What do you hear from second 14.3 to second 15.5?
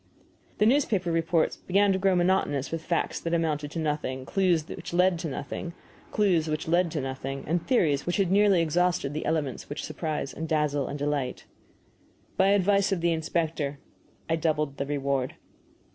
doubled the reward.